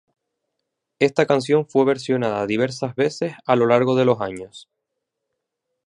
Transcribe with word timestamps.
Esta 0.97 1.27
canción 1.27 1.67
fue 1.67 1.85
versionada 1.85 2.47
diversas 2.47 2.95
veces 2.95 3.33
a 3.45 3.55
lo 3.55 3.67
largo 3.67 3.95
de 3.95 4.05
los 4.05 4.19
años. 4.19 4.67